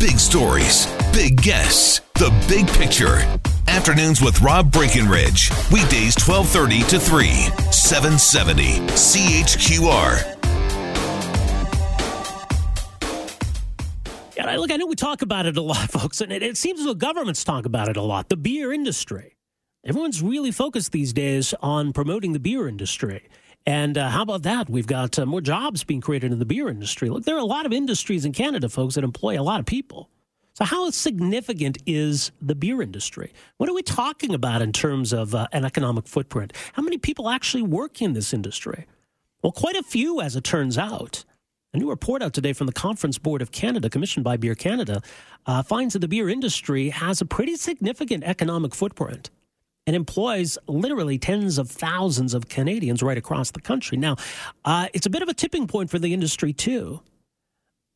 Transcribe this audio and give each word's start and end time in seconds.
Big 0.00 0.18
stories, 0.18 0.86
big 1.12 1.42
guests, 1.42 2.00
the 2.14 2.30
big 2.48 2.66
picture. 2.68 3.18
Afternoons 3.68 4.22
with 4.22 4.40
Rob 4.40 4.72
Breckenridge. 4.72 5.50
Weekdays 5.70 6.16
1230 6.16 6.80
to 6.84 6.98
3, 6.98 7.28
770 7.70 8.78
CHQR. 8.96 10.38
Yeah, 14.38 14.56
look, 14.56 14.70
I 14.70 14.76
know 14.78 14.86
we 14.86 14.96
talk 14.96 15.20
about 15.20 15.44
it 15.44 15.58
a 15.58 15.62
lot, 15.62 15.76
folks, 15.90 16.22
and 16.22 16.32
it, 16.32 16.42
it 16.42 16.56
seems 16.56 16.82
the 16.82 16.94
governments 16.94 17.44
talk 17.44 17.66
about 17.66 17.90
it 17.90 17.98
a 17.98 18.02
lot. 18.02 18.30
The 18.30 18.38
beer 18.38 18.72
industry. 18.72 19.36
Everyone's 19.84 20.22
really 20.22 20.50
focused 20.50 20.92
these 20.92 21.12
days 21.12 21.52
on 21.60 21.92
promoting 21.92 22.32
the 22.32 22.40
beer 22.40 22.66
industry. 22.66 23.28
And 23.66 23.98
uh, 23.98 24.08
how 24.08 24.22
about 24.22 24.42
that? 24.42 24.70
We've 24.70 24.86
got 24.86 25.18
uh, 25.18 25.26
more 25.26 25.40
jobs 25.40 25.84
being 25.84 26.00
created 26.00 26.32
in 26.32 26.38
the 26.38 26.44
beer 26.44 26.68
industry. 26.68 27.10
Look, 27.10 27.24
there 27.24 27.36
are 27.36 27.40
a 27.40 27.44
lot 27.44 27.66
of 27.66 27.72
industries 27.72 28.24
in 28.24 28.32
Canada, 28.32 28.68
folks, 28.68 28.94
that 28.94 29.04
employ 29.04 29.38
a 29.38 29.42
lot 29.42 29.60
of 29.60 29.66
people. 29.66 30.08
So, 30.54 30.64
how 30.64 30.90
significant 30.90 31.78
is 31.86 32.32
the 32.40 32.54
beer 32.54 32.82
industry? 32.82 33.32
What 33.58 33.68
are 33.68 33.74
we 33.74 33.82
talking 33.82 34.34
about 34.34 34.62
in 34.62 34.72
terms 34.72 35.12
of 35.12 35.34
uh, 35.34 35.46
an 35.52 35.64
economic 35.64 36.08
footprint? 36.08 36.52
How 36.72 36.82
many 36.82 36.98
people 36.98 37.28
actually 37.28 37.62
work 37.62 38.02
in 38.02 38.14
this 38.14 38.32
industry? 38.32 38.86
Well, 39.42 39.52
quite 39.52 39.76
a 39.76 39.82
few, 39.82 40.20
as 40.20 40.36
it 40.36 40.44
turns 40.44 40.76
out. 40.76 41.24
A 41.72 41.78
new 41.78 41.88
report 41.88 42.20
out 42.20 42.32
today 42.32 42.52
from 42.52 42.66
the 42.66 42.72
Conference 42.72 43.16
Board 43.16 43.42
of 43.42 43.52
Canada, 43.52 43.88
commissioned 43.88 44.24
by 44.24 44.36
Beer 44.36 44.56
Canada, 44.56 45.02
uh, 45.46 45.62
finds 45.62 45.92
that 45.92 46.00
the 46.00 46.08
beer 46.08 46.28
industry 46.28 46.88
has 46.88 47.20
a 47.20 47.24
pretty 47.24 47.54
significant 47.54 48.24
economic 48.24 48.74
footprint 48.74 49.30
and 49.86 49.96
employs 49.96 50.58
literally 50.66 51.18
tens 51.18 51.58
of 51.58 51.70
thousands 51.70 52.34
of 52.34 52.48
Canadians 52.48 53.02
right 53.02 53.18
across 53.18 53.50
the 53.50 53.60
country. 53.60 53.98
Now, 53.98 54.16
uh, 54.64 54.88
it's 54.92 55.06
a 55.06 55.10
bit 55.10 55.22
of 55.22 55.28
a 55.28 55.34
tipping 55.34 55.66
point 55.66 55.90
for 55.90 55.98
the 55.98 56.12
industry, 56.12 56.52
too, 56.52 57.00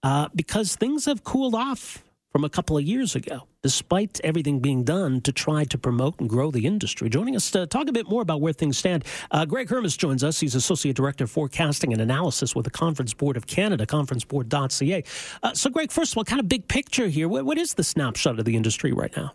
uh, 0.02 0.28
because 0.34 0.76
things 0.76 1.04
have 1.04 1.24
cooled 1.24 1.54
off 1.54 2.02
from 2.34 2.42
a 2.42 2.50
couple 2.50 2.76
of 2.76 2.82
years 2.82 3.14
ago, 3.14 3.46
despite 3.62 4.20
everything 4.24 4.58
being 4.58 4.82
done 4.82 5.20
to 5.20 5.30
try 5.30 5.62
to 5.62 5.78
promote 5.78 6.18
and 6.18 6.28
grow 6.28 6.50
the 6.50 6.66
industry. 6.66 7.08
Joining 7.08 7.36
us 7.36 7.48
to 7.52 7.64
talk 7.64 7.88
a 7.88 7.92
bit 7.92 8.08
more 8.08 8.22
about 8.22 8.40
where 8.40 8.52
things 8.52 8.76
stand, 8.76 9.04
uh, 9.30 9.44
Greg 9.44 9.68
Hermus 9.68 9.96
joins 9.96 10.24
us. 10.24 10.40
He's 10.40 10.56
Associate 10.56 10.96
Director 10.96 11.22
of 11.22 11.30
Forecasting 11.30 11.92
and 11.92 12.02
Analysis 12.02 12.56
with 12.56 12.64
the 12.64 12.72
Conference 12.72 13.14
Board 13.14 13.36
of 13.36 13.46
Canada, 13.46 13.86
conferenceboard.ca. 13.86 15.04
Uh, 15.44 15.54
so, 15.54 15.70
Greg, 15.70 15.92
first 15.92 16.14
of 16.14 16.18
all, 16.18 16.24
kind 16.24 16.40
of 16.40 16.48
big 16.48 16.66
picture 16.66 17.06
here. 17.06 17.28
what, 17.28 17.44
what 17.44 17.56
is 17.56 17.74
the 17.74 17.84
snapshot 17.84 18.40
of 18.40 18.44
the 18.44 18.56
industry 18.56 18.90
right 18.90 19.16
now? 19.16 19.32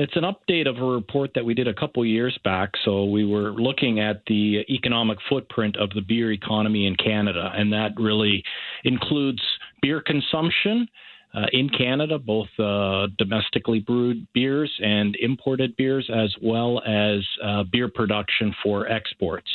It's 0.00 0.16
an 0.16 0.22
update 0.22 0.66
of 0.66 0.78
a 0.78 0.84
report 0.84 1.32
that 1.34 1.44
we 1.44 1.52
did 1.52 1.68
a 1.68 1.74
couple 1.74 2.02
years 2.06 2.38
back. 2.42 2.70
So 2.86 3.04
we 3.04 3.26
were 3.26 3.52
looking 3.52 4.00
at 4.00 4.22
the 4.26 4.64
economic 4.70 5.18
footprint 5.28 5.76
of 5.76 5.90
the 5.90 6.00
beer 6.00 6.32
economy 6.32 6.86
in 6.86 6.96
Canada, 6.96 7.52
and 7.54 7.70
that 7.74 7.90
really 7.98 8.42
includes 8.84 9.42
beer 9.82 10.00
consumption. 10.00 10.88
Uh, 11.32 11.46
in 11.52 11.68
Canada, 11.68 12.18
both 12.18 12.48
uh, 12.58 13.08
domestically 13.18 13.78
brewed 13.78 14.26
beers 14.32 14.72
and 14.82 15.16
imported 15.20 15.76
beers, 15.76 16.10
as 16.12 16.34
well 16.42 16.82
as 16.86 17.20
uh, 17.44 17.62
beer 17.70 17.88
production 17.88 18.54
for 18.64 18.88
exports. 18.88 19.48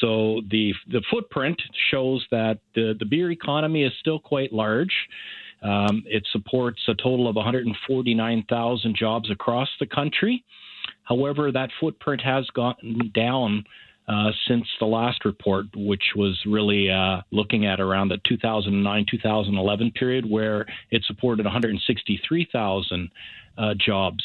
So 0.00 0.42
the 0.50 0.74
the 0.92 1.02
footprint 1.10 1.60
shows 1.90 2.24
that 2.30 2.58
the, 2.74 2.94
the 2.98 3.06
beer 3.06 3.30
economy 3.30 3.82
is 3.82 3.92
still 3.98 4.20
quite 4.20 4.52
large. 4.52 4.94
Um, 5.62 6.04
it 6.06 6.26
supports 6.32 6.80
a 6.88 6.94
total 6.94 7.28
of 7.28 7.36
149,000 7.36 8.96
jobs 8.96 9.30
across 9.30 9.68
the 9.78 9.86
country. 9.86 10.44
However, 11.04 11.52
that 11.52 11.70
footprint 11.80 12.22
has 12.22 12.46
gotten 12.54 13.10
down 13.14 13.64
uh, 14.08 14.30
since 14.48 14.66
the 14.80 14.86
last 14.86 15.24
report, 15.24 15.66
which 15.76 16.02
was 16.16 16.38
really 16.46 16.90
uh, 16.90 17.20
looking 17.30 17.66
at 17.66 17.80
around 17.80 18.08
the 18.08 18.18
2009 18.28 19.06
2011 19.10 19.92
period, 19.92 20.28
where 20.28 20.66
it 20.90 21.04
supported 21.06 21.44
163,000 21.44 23.10
uh, 23.58 23.74
jobs. 23.74 24.24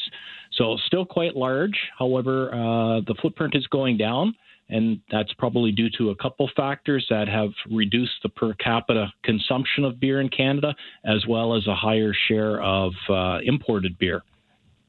So, 0.52 0.76
still 0.86 1.04
quite 1.04 1.36
large. 1.36 1.78
However, 1.98 2.52
uh, 2.52 3.00
the 3.06 3.14
footprint 3.20 3.54
is 3.54 3.66
going 3.66 3.98
down 3.98 4.34
and 4.68 5.00
that's 5.10 5.32
probably 5.34 5.72
due 5.72 5.90
to 5.98 6.10
a 6.10 6.16
couple 6.16 6.48
factors 6.56 7.06
that 7.10 7.28
have 7.28 7.50
reduced 7.70 8.22
the 8.22 8.28
per 8.28 8.54
capita 8.54 9.12
consumption 9.22 9.84
of 9.84 10.00
beer 10.00 10.20
in 10.20 10.28
Canada, 10.28 10.74
as 11.04 11.26
well 11.26 11.54
as 11.54 11.66
a 11.66 11.74
higher 11.74 12.12
share 12.28 12.60
of 12.62 12.92
uh, 13.08 13.38
imported 13.44 13.98
beer. 13.98 14.22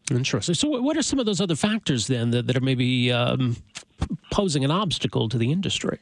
Interesting. 0.09 0.55
So, 0.55 0.69
what 0.69 0.95
are 0.95 1.01
some 1.01 1.19
of 1.19 1.25
those 1.25 1.41
other 1.41 1.55
factors 1.55 2.07
then 2.07 2.31
that, 2.31 2.47
that 2.47 2.55
are 2.55 2.61
maybe 2.61 3.11
um, 3.11 3.57
posing 4.31 4.63
an 4.63 4.71
obstacle 4.71 5.27
to 5.29 5.37
the 5.37 5.51
industry? 5.51 5.99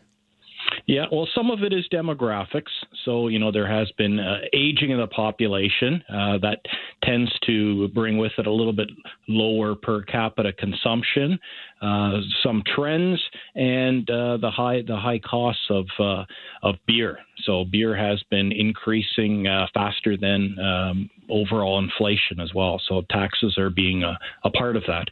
Yeah, 0.88 1.06
well, 1.12 1.28
some 1.34 1.50
of 1.50 1.64
it 1.64 1.74
is 1.74 1.88
demographics. 1.92 2.70
So, 3.06 3.28
you 3.28 3.40
know, 3.40 3.52
there 3.52 3.68
has 3.68 3.92
been 3.98 4.20
uh, 4.20 4.42
aging 4.54 4.92
of 4.94 5.00
the 5.00 5.08
population 5.08 6.04
uh, 6.10 6.38
that 6.40 6.60
tends 7.04 7.32
to 7.48 7.88
bring 7.90 8.20
with 8.20 8.34
it 8.38 8.46
a 8.46 8.52
little 8.52 8.74
bit 8.74 8.90
lower 9.28 9.74
per 9.74 10.04
capita 10.04 10.54
consumption, 10.54 11.40
uh, 11.82 12.20
some 12.44 12.62
trends, 12.76 13.20
and 13.56 14.08
uh, 14.12 14.38
the 14.38 14.52
high 14.52 14.84
the 14.86 14.96
high 14.96 15.20
costs 15.20 15.66
of 15.72 15.88
uh, 16.00 16.24
of 16.62 16.76
beer. 16.86 17.18
So, 17.46 17.66
beer 17.66 17.96
has 17.96 18.22
been 18.30 18.52
increasing 18.52 19.48
uh, 19.48 19.66
faster 19.74 20.16
than 20.18 20.56
um, 20.60 21.10
overall 21.30 21.80
inflation 21.80 22.40
as 22.40 22.54
well. 22.54 22.80
So, 22.88 23.02
taxes 23.10 23.58
are 23.58 23.72
being 23.72 24.04
a, 24.04 24.20
a 24.44 24.52
part 24.52 24.76
of 24.76 24.84
that. 24.88 25.10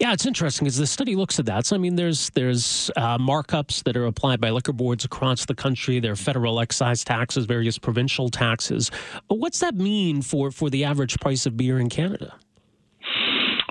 Yeah, 0.00 0.12
it's 0.12 0.26
interesting 0.26 0.64
because 0.64 0.78
the 0.78 0.86
study 0.86 1.14
looks 1.14 1.38
at 1.38 1.46
that. 1.46 1.66
So, 1.66 1.76
I 1.76 1.78
mean, 1.78 1.96
there's 1.96 2.30
there's 2.30 2.90
uh, 2.96 3.18
markups 3.18 3.84
that 3.84 3.96
are 3.96 4.06
applied 4.06 4.40
by 4.40 4.50
liquor 4.50 4.72
boards 4.72 5.04
across 5.04 5.46
the 5.46 5.54
country. 5.54 6.00
There 6.00 6.12
are 6.12 6.16
federal 6.16 6.58
excise 6.60 7.04
taxes, 7.04 7.46
various 7.46 7.78
provincial 7.78 8.28
taxes. 8.28 8.90
But 9.28 9.36
what's 9.36 9.60
that 9.60 9.74
mean 9.74 10.22
for 10.22 10.50
for 10.50 10.70
the 10.70 10.84
average 10.84 11.18
price 11.20 11.46
of 11.46 11.56
beer 11.56 11.78
in 11.78 11.88
Canada? 11.88 12.34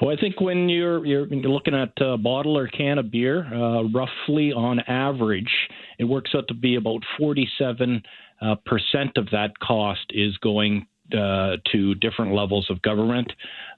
Well, 0.02 0.10
I 0.10 0.20
think 0.20 0.42
when 0.42 0.68
you're 0.68 1.06
you're 1.06 1.28
looking 1.28 1.76
at 1.76 1.94
a 2.00 2.18
bottle 2.18 2.58
or 2.58 2.68
can 2.68 2.98
of 2.98 3.12
beer, 3.12 3.46
uh, 3.54 3.84
roughly 3.84 4.52
on 4.52 4.80
average, 4.82 5.52
it 6.00 6.06
works 6.06 6.32
out 6.36 6.48
to 6.48 6.54
be 6.54 6.76
about 6.76 7.04
47 7.20 8.02
uh, 8.42 8.56
percent 8.66 9.18
of 9.18 9.28
that 9.32 9.60
cost 9.60 10.06
is 10.10 10.36
going 10.38 10.88
uh, 11.14 11.58
to 11.72 11.96
different 11.96 12.34
levels 12.34 12.70
of 12.70 12.82
government 12.82 13.32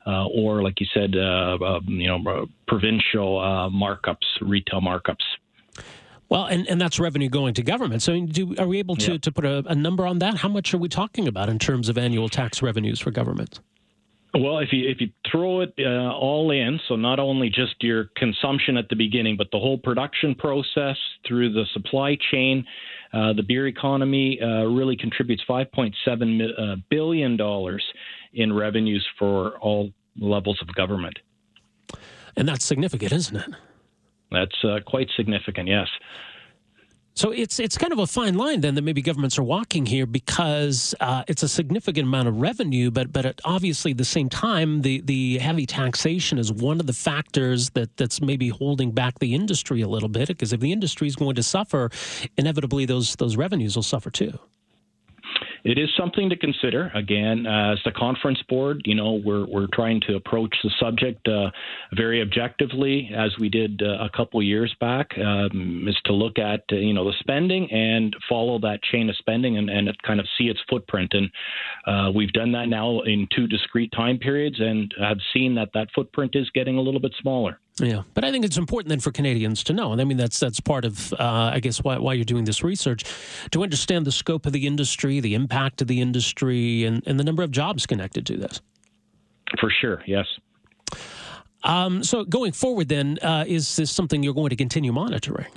uh, 0.06 0.26
or, 0.28 0.62
like 0.62 0.80
you 0.80 0.88
said, 0.94 1.16
uh, 1.16 1.58
uh 1.64 1.80
you 1.86 2.08
know, 2.08 2.32
uh, 2.32 2.46
provincial 2.68 3.40
uh, 3.40 3.70
markups, 3.70 4.26
retail 4.42 4.82
markups. 4.82 5.24
Well, 6.30 6.46
and, 6.46 6.68
and 6.68 6.82
that's 6.82 7.00
revenue 7.00 7.30
going 7.30 7.54
to 7.56 7.64
government. 7.64 8.02
So, 8.02 8.20
do, 8.26 8.56
are 8.58 8.68
we 8.68 8.80
able 8.80 8.96
to, 8.98 9.14
yeah. 9.14 9.18
to 9.20 9.32
put 9.32 9.46
a, 9.46 9.64
a 9.68 9.76
number 9.76 10.08
on 10.08 10.20
that? 10.20 10.38
How 10.38 10.50
much 10.50 10.74
are 10.74 10.78
we 10.78 10.90
talking 10.90 11.28
about 11.28 11.50
in 11.50 11.60
terms 11.60 11.90
of 11.90 11.98
annual 11.98 12.28
tax 12.28 12.62
revenues 12.62 13.00
for 13.00 13.12
government? 13.12 13.60
Well, 14.36 14.58
if 14.60 14.70
you 14.74 14.90
if 14.90 15.00
you 15.00 15.10
throw 15.32 15.62
it 15.62 15.76
uh, 15.78 16.12
all 16.12 16.50
in, 16.50 16.80
so 16.88 16.96
not 16.96 17.20
only 17.20 17.50
just 17.50 17.76
your 17.82 18.06
consumption 18.18 18.78
at 18.78 18.90
the 18.90 18.96
beginning, 18.96 19.38
but 19.38 19.52
the 19.52 19.60
whole 19.60 19.78
production 19.78 20.34
process 20.34 20.98
through 21.28 21.54
the 21.54 21.66
supply 21.72 22.18
chain, 22.32 22.66
uh, 23.14 23.34
the 23.34 23.44
beer 23.44 23.68
economy 23.68 24.40
uh, 24.42 24.64
really 24.66 24.98
contributes 24.98 25.44
5.7 25.48 26.84
billion 26.90 27.38
dollars 27.38 27.84
in 28.34 28.52
revenues 28.52 29.06
for 29.18 29.58
all 29.60 29.92
levels 30.20 30.60
of 30.62 30.74
government. 30.76 31.20
And 32.36 32.48
that's 32.48 32.66
significant, 32.66 33.12
isn't 33.12 33.36
it? 33.36 33.50
That's 34.32 34.64
uh, 34.64 34.80
quite 34.86 35.10
significant, 35.16 35.68
yes. 35.68 35.88
So 37.16 37.32
it's 37.32 37.60
it's 37.60 37.78
kind 37.78 37.94
of 37.94 38.00
a 38.00 38.08
fine 38.08 38.36
line 38.36 38.62
then 38.62 38.74
that 38.76 38.82
maybe 38.82 39.02
governments 39.02 39.38
are 39.38 39.44
walking 39.44 39.86
here 39.86 40.08
because 40.08 40.96
uh, 41.00 41.24
it's 41.28 41.44
a 41.44 41.48
significant 41.48 42.08
amount 42.08 42.28
of 42.28 42.42
revenue, 42.42 42.90
but 42.90 43.14
but 43.14 43.40
obviously 43.46 43.92
at 43.92 43.98
the 43.98 44.06
same 44.06 44.30
time 44.30 44.82
the 44.82 45.02
the 45.02 45.38
heavy 45.38 45.68
taxation 45.68 46.40
is 46.40 46.52
one 46.52 46.80
of 46.80 46.88
the 46.88 46.94
factors 46.94 47.70
that 47.72 47.96
that's 47.98 48.20
maybe 48.20 48.50
holding 48.50 48.92
back 48.92 49.20
the 49.20 49.36
industry 49.36 49.82
a 49.82 49.88
little 49.88 50.10
bit 50.10 50.28
because 50.30 50.54
if 50.54 50.60
the 50.60 50.72
industry 50.72 51.08
is 51.08 51.16
going 51.16 51.36
to 51.36 51.44
suffer, 51.44 51.92
inevitably 52.38 52.86
those 52.86 53.16
those 53.18 53.38
revenues 53.38 53.76
will 53.76 53.84
suffer 53.84 54.10
too. 54.10 54.40
It 55.64 55.78
is 55.78 55.90
something 55.98 56.30
to 56.30 56.36
consider. 56.36 56.92
Again, 56.94 57.46
as 57.46 57.80
the 57.86 57.92
conference 57.92 58.40
board, 58.50 58.82
you 58.86 58.96
know, 58.96 59.22
we're 59.24 59.46
we're 59.46 59.68
trying 59.74 60.02
to 60.08 60.16
approach 60.16 60.56
the 60.64 60.72
subject 60.80 61.28
uh, 61.28 61.52
very 61.96 62.22
objectively, 62.22 63.10
as 63.16 63.32
we 63.40 63.50
did 63.50 63.82
uh, 63.82 64.04
a 64.04 64.10
couple 64.16 64.42
years 64.44 64.76
back, 64.80 65.12
um, 65.18 65.86
is 65.88 65.98
to 66.06 66.14
look 66.14 66.38
at 66.38 66.64
uh, 66.72 66.76
you 66.76 66.94
know 66.94 67.06
the 67.06 67.14
spending 67.20 67.72
and 67.72 68.16
follow 68.28 68.60
that 68.60 68.84
chain 68.84 69.10
of 69.10 69.16
spending 69.18 69.58
and, 69.58 69.70
and 69.70 69.90
kind 70.04 70.20
of 70.20 70.28
see 70.38 70.46
its 70.46 70.60
footprint. 70.70 71.14
And 71.14 71.30
uh, 71.88 72.12
we've 72.12 72.34
done 72.34 72.52
that 72.54 72.68
now 72.68 73.02
in 73.02 73.28
two 73.34 73.48
discrete 73.48 73.92
time 73.94 74.18
periods, 74.18 74.60
and 74.60 74.94
have 75.00 75.20
seen 75.34 75.56
that 75.56 75.70
that 75.74 75.88
footprint 75.96 76.36
is 76.36 76.50
getting 76.54 76.78
a 76.78 76.82
little 76.82 77.02
bit 77.02 77.14
smaller. 77.22 77.60
Yeah, 77.80 78.04
but 78.14 78.24
I 78.24 78.32
think 78.32 78.46
it's 78.46 78.58
important 78.58 78.90
then 78.90 79.00
for 79.00 79.12
Canadians 79.12 79.64
to 79.64 79.74
know, 79.74 79.92
and 79.92 80.00
I 80.00 80.04
mean 80.04 80.18
that's 80.18 80.40
that's 80.40 80.60
part 80.60 80.86
of, 80.86 81.12
uh, 81.14 81.52
I 81.54 81.60
guess, 81.60 81.84
why, 81.84 81.98
why 81.98 82.14
you're 82.14 82.24
doing 82.24 82.46
this 82.46 82.64
research, 82.64 83.04
to 83.50 83.64
understand 83.64 84.06
the 84.06 84.12
scope 84.12 84.46
of 84.46 84.54
the 84.54 84.68
industry, 84.68 85.20
the 85.20 85.34
impact 85.34 85.82
of 85.82 85.88
the 85.88 86.00
industry, 86.00 86.86
and, 86.86 87.02
and 87.08 87.20
the 87.20 87.24
number 87.24 87.42
of 87.42 87.50
jobs 87.50 87.88
connected 87.88 88.28
to 88.28 88.38
this. 88.38 88.62
For 89.60 89.72
sure, 89.72 90.04
yes. 90.06 90.28
Um, 91.64 92.04
so 92.04 92.26
going 92.26 92.52
forward, 92.52 92.90
then, 92.90 93.18
uh, 93.24 93.46
is 93.48 93.76
this 93.76 93.90
something 93.90 94.22
you're 94.22 94.34
going 94.36 94.50
to 94.50 94.56
continue 94.56 94.92
monitoring? 94.92 95.48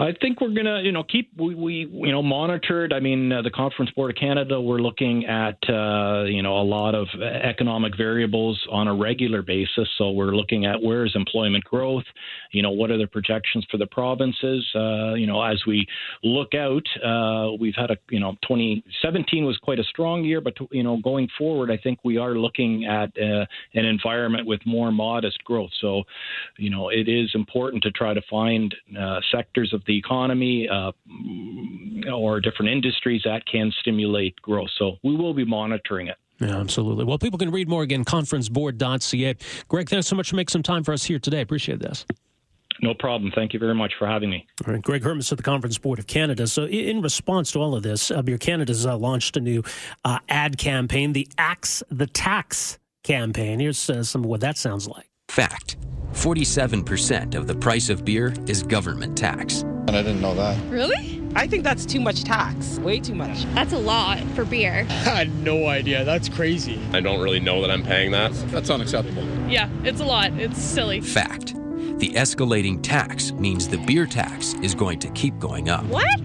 I 0.00 0.12
think 0.20 0.40
we're 0.40 0.54
gonna, 0.54 0.80
you 0.82 0.92
know, 0.92 1.02
keep 1.02 1.30
we, 1.36 1.56
we 1.56 1.72
you 1.90 2.12
know 2.12 2.22
monitored. 2.22 2.92
I 2.92 3.00
mean, 3.00 3.32
uh, 3.32 3.42
the 3.42 3.50
Conference 3.50 3.90
Board 3.90 4.10
of 4.10 4.16
Canada, 4.16 4.60
we're 4.60 4.78
looking 4.78 5.26
at 5.26 5.58
uh, 5.68 6.22
you 6.24 6.40
know 6.40 6.56
a 6.58 6.62
lot 6.62 6.94
of 6.94 7.08
economic 7.20 7.96
variables 7.96 8.64
on 8.70 8.86
a 8.86 8.94
regular 8.94 9.42
basis. 9.42 9.88
So 9.98 10.10
we're 10.10 10.36
looking 10.36 10.66
at 10.66 10.80
where 10.80 11.04
is 11.04 11.12
employment 11.16 11.64
growth, 11.64 12.04
you 12.52 12.62
know, 12.62 12.70
what 12.70 12.92
are 12.92 12.98
the 12.98 13.08
projections 13.08 13.66
for 13.68 13.76
the 13.76 13.86
provinces. 13.86 14.64
Uh, 14.72 15.14
you 15.14 15.26
know, 15.26 15.42
as 15.42 15.64
we 15.66 15.84
look 16.22 16.54
out, 16.54 16.86
uh, 17.04 17.56
we've 17.58 17.76
had 17.76 17.90
a 17.90 17.96
you 18.10 18.20
know 18.20 18.36
2017 18.42 19.44
was 19.44 19.56
quite 19.58 19.80
a 19.80 19.84
strong 19.84 20.22
year, 20.22 20.40
but 20.40 20.54
you 20.70 20.84
know 20.84 20.98
going 21.02 21.28
forward, 21.36 21.72
I 21.72 21.76
think 21.76 21.98
we 22.04 22.18
are 22.18 22.36
looking 22.36 22.84
at 22.84 23.10
uh, 23.18 23.46
an 23.74 23.84
environment 23.84 24.46
with 24.46 24.60
more 24.64 24.92
modest 24.92 25.42
growth. 25.42 25.70
So, 25.80 26.04
you 26.56 26.70
know, 26.70 26.88
it 26.88 27.08
is 27.08 27.32
important 27.34 27.82
to 27.82 27.90
try 27.90 28.14
to 28.14 28.22
find 28.30 28.72
uh, 28.96 29.20
sectors 29.32 29.72
of 29.72 29.82
the 29.88 29.98
economy 29.98 30.68
uh, 30.68 30.92
or 32.14 32.40
different 32.40 32.70
industries 32.70 33.22
that 33.24 33.44
can 33.50 33.72
stimulate 33.80 34.40
growth. 34.40 34.70
So 34.78 34.98
we 35.02 35.16
will 35.16 35.34
be 35.34 35.44
monitoring 35.44 36.06
it. 36.06 36.16
Yeah, 36.38 36.56
absolutely. 36.56 37.04
Well, 37.04 37.18
people 37.18 37.38
can 37.38 37.50
read 37.50 37.68
more 37.68 37.82
again, 37.82 38.04
conferenceboard.ca. 38.04 39.36
Greg, 39.66 39.88
thanks 39.88 40.06
so 40.06 40.14
much 40.14 40.30
for 40.30 40.36
making 40.36 40.52
some 40.52 40.62
time 40.62 40.84
for 40.84 40.92
us 40.92 41.02
here 41.02 41.18
today. 41.18 41.40
Appreciate 41.40 41.80
this. 41.80 42.06
No 42.80 42.94
problem. 42.94 43.32
Thank 43.34 43.52
you 43.52 43.58
very 43.58 43.74
much 43.74 43.94
for 43.98 44.06
having 44.06 44.30
me. 44.30 44.46
All 44.64 44.72
right, 44.72 44.82
Greg 44.82 45.02
Hermus 45.02 45.32
of 45.32 45.36
the 45.38 45.42
Conference 45.42 45.78
Board 45.78 45.98
of 45.98 46.06
Canada. 46.06 46.46
So, 46.46 46.64
in 46.64 47.02
response 47.02 47.50
to 47.52 47.58
all 47.58 47.74
of 47.74 47.82
this, 47.82 48.12
uh, 48.12 48.22
Beer 48.22 48.38
Canada's 48.38 48.86
uh, 48.86 48.96
launched 48.96 49.36
a 49.36 49.40
new 49.40 49.64
uh, 50.04 50.20
ad 50.28 50.58
campaign, 50.58 51.12
the 51.12 51.26
Axe 51.38 51.82
the 51.90 52.06
Tax 52.06 52.78
campaign. 53.02 53.58
Here's 53.58 53.90
uh, 53.90 54.04
some 54.04 54.22
of 54.22 54.30
what 54.30 54.42
that 54.42 54.56
sounds 54.56 54.86
like. 54.86 55.10
Fact 55.28 55.76
47% 56.12 57.34
of 57.34 57.46
the 57.46 57.54
price 57.54 57.90
of 57.90 58.04
beer 58.04 58.32
is 58.46 58.62
government 58.62 59.16
tax. 59.16 59.64
And 59.88 59.96
I 59.96 60.02
didn't 60.02 60.20
know 60.20 60.34
that. 60.34 60.62
Really? 60.70 61.22
I 61.34 61.46
think 61.46 61.64
that's 61.64 61.86
too 61.86 61.98
much 61.98 62.22
tax. 62.24 62.78
Way 62.80 63.00
too 63.00 63.14
much. 63.14 63.44
That's 63.54 63.72
a 63.72 63.78
lot 63.78 64.20
for 64.34 64.44
beer. 64.44 64.86
I 64.90 64.92
had 64.92 65.34
no 65.42 65.66
idea. 65.66 66.04
That's 66.04 66.28
crazy. 66.28 66.78
I 66.92 67.00
don't 67.00 67.20
really 67.20 67.40
know 67.40 67.62
that 67.62 67.70
I'm 67.70 67.82
paying 67.82 68.10
that. 68.10 68.32
That's 68.50 68.68
unacceptable. 68.68 69.24
Yeah, 69.48 69.70
it's 69.84 70.00
a 70.00 70.04
lot. 70.04 70.32
It's 70.34 70.60
silly. 70.60 71.00
Fact. 71.00 71.54
The 72.00 72.10
escalating 72.10 72.80
tax 72.82 73.32
means 73.32 73.66
the 73.66 73.78
beer 73.78 74.04
tax 74.04 74.52
is 74.62 74.74
going 74.74 74.98
to 74.98 75.08
keep 75.12 75.38
going 75.38 75.70
up. 75.70 75.84
What? 75.86 76.20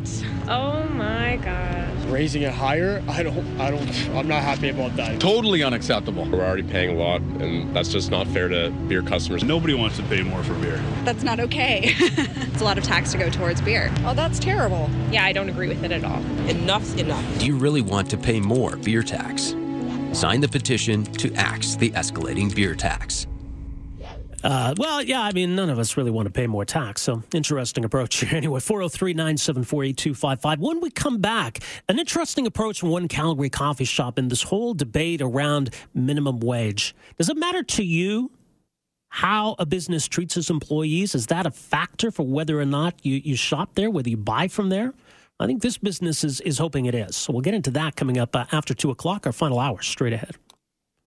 Oh 0.50 0.84
my 0.90 1.38
god. 1.38 2.06
Raising 2.06 2.42
it 2.42 2.54
higher? 2.54 3.04
I 3.08 3.24
don't 3.24 3.60
I 3.60 3.72
don't 3.72 3.90
I'm 4.10 4.28
not 4.28 4.44
happy 4.44 4.70
about 4.70 4.96
that. 4.98 5.20
Totally 5.20 5.64
unacceptable. 5.64 6.26
We're 6.26 6.46
already 6.46 6.64
paying 6.64 6.98
a 6.98 7.00
lot 7.00 7.22
and 7.22 7.76
that's 7.76 7.90
just 7.90 8.12
not 8.12 8.28
fair 8.28 8.50
to 8.50 8.70
beer 8.88 9.02
customers. 9.02 9.44
Nobody 9.44 9.74
wants 9.74 9.98
to 9.98 10.04
pay 10.04 10.22
more 10.22 10.44
for 10.44 10.54
beer. 10.56 10.84
That's 11.06 11.24
not 11.24 11.40
okay. 11.40 11.82
it's 11.98 12.62
a 12.62 12.64
lot 12.64 12.78
of 12.78 12.84
tax 12.84 13.12
to 13.14 13.18
go 13.18 13.30
towards 13.30 13.62
beer. 13.62 13.92
Oh, 14.06 14.14
that's 14.14 14.40
terrible. 14.40 14.90
Yeah, 15.12 15.24
I 15.24 15.34
don't 15.34 15.50
agree 15.50 15.70
with 15.70 15.84
it 15.84 15.92
at 15.92 16.04
all. 16.04 16.22
Enough's 16.48 16.94
enough. 16.96 17.40
Do 17.40 17.46
you 17.46 17.58
really 17.58 17.82
want 17.82 18.10
to 18.12 18.18
pay 18.18 18.40
more 18.40 18.76
beer 18.78 19.04
tax? 19.04 19.56
Sign 20.12 20.42
the 20.42 20.50
petition 20.50 21.04
to 21.04 21.34
axe 21.36 21.76
the 21.76 21.90
escalating 21.92 22.54
beer 22.54 22.76
tax. 22.76 23.28
Uh, 24.44 24.74
well, 24.78 25.02
yeah, 25.02 25.22
I 25.22 25.32
mean, 25.32 25.56
none 25.56 25.70
of 25.70 25.80
us 25.80 25.96
really 25.96 26.12
want 26.12 26.26
to 26.26 26.32
pay 26.32 26.48
more 26.48 26.66
tax. 26.66 27.02
So, 27.02 27.24
interesting 27.34 27.86
approach 27.86 28.18
here. 28.18 28.34
Anyway, 28.44 28.60
403 28.60 29.14
974 29.14 29.84
8255. 29.86 30.60
When 30.60 30.82
we 30.82 30.90
come 30.90 31.20
back, 31.20 31.60
an 31.88 31.98
interesting 31.98 32.46
approach 32.46 32.82
from 32.82 32.90
one 32.90 33.08
Calgary 33.08 33.50
coffee 33.50 33.86
shop 33.86 34.20
in 34.20 34.28
this 34.28 34.44
whole 34.44 34.74
debate 34.74 35.22
around 35.22 35.70
minimum 35.94 36.42
wage. 36.42 36.94
Does 37.18 37.30
it 37.30 37.38
matter 37.38 37.64
to 37.64 37.84
you 37.84 38.32
how 39.10 39.56
a 39.60 39.66
business 39.66 40.08
treats 40.08 40.36
its 40.36 40.50
employees? 40.50 41.16
Is 41.16 41.28
that 41.28 41.46
a 41.46 41.52
factor 41.52 42.12
for 42.12 42.24
whether 42.24 42.60
or 42.60 42.66
not 42.66 42.96
you, 43.06 43.22
you 43.24 43.38
shop 43.38 43.76
there, 43.76 43.90
whether 43.90 44.10
you 44.10 44.18
buy 44.18 44.50
from 44.50 44.68
there? 44.68 44.94
I 45.40 45.46
think 45.46 45.62
this 45.62 45.78
business 45.78 46.24
is, 46.26 46.42
is 46.42 46.58
hoping 46.58 46.86
it 46.86 46.96
is. 46.96 47.16
So, 47.16 47.32
we'll 47.32 47.42
get 47.44 47.54
into 47.54 47.72
that 47.72 47.96
coming 47.96 48.18
up 48.18 48.36
uh, 48.36 48.46
after 48.52 48.74
2 48.74 48.92
o'clock, 48.92 49.26
our 49.26 49.32
final 49.32 49.60
hour, 49.60 49.82
straight 49.82 50.14
ahead. 50.14 50.36